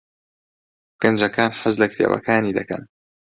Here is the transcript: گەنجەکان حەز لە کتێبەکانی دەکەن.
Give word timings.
گەنجەکان 1.01 1.51
حەز 1.59 1.75
لە 1.81 1.87
کتێبەکانی 1.91 2.55
دەکەن. 2.59 2.83